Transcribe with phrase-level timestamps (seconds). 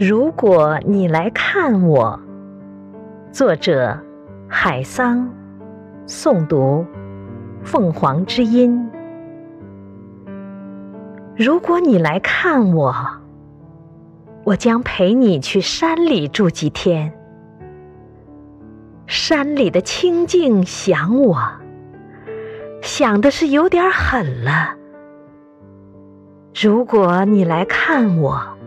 [0.00, 2.20] 如果你来看我，
[3.32, 3.98] 作者
[4.46, 5.28] 海桑，
[6.06, 6.86] 诵读
[7.64, 8.88] 凤凰之音。
[11.36, 12.94] 如果你来看我，
[14.44, 17.12] 我将陪你去山里住几天。
[19.08, 21.36] 山里的清静想我，
[22.82, 24.76] 想的是有点狠了。
[26.54, 28.57] 如果你来看我。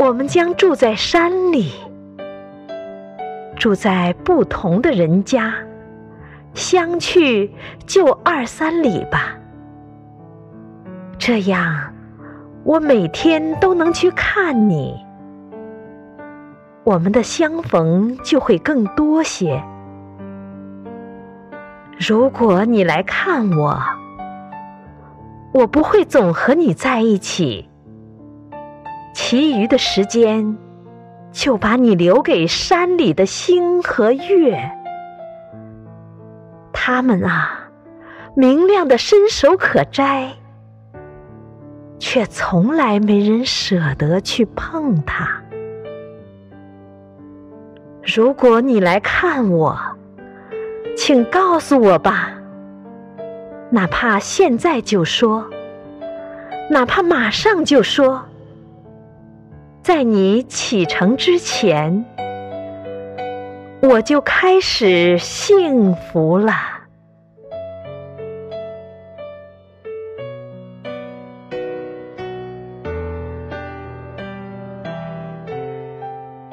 [0.00, 1.74] 我们将住在山里，
[3.54, 5.52] 住在不同的人家，
[6.54, 7.52] 相去
[7.84, 9.36] 就二三里吧。
[11.18, 11.92] 这样，
[12.64, 14.96] 我每天都能去看你，
[16.82, 19.62] 我们的相逢就会更多些。
[21.98, 23.78] 如果你来看我，
[25.52, 27.69] 我不会总和你在一起。
[29.30, 30.58] 其余的时间，
[31.30, 34.60] 就把你留给山里的星和月。
[36.72, 37.68] 它们啊，
[38.34, 40.32] 明亮的伸手可摘，
[42.00, 45.40] 却从来没人舍得去碰它。
[48.02, 49.78] 如果你来看我，
[50.96, 52.32] 请告诉我吧，
[53.70, 55.48] 哪怕现在就说，
[56.68, 58.20] 哪怕马上就说。
[59.92, 62.04] 在你启程之前，
[63.82, 66.54] 我就开始幸福了。